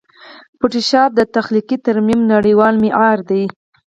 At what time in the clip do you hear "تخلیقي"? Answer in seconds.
1.35-1.77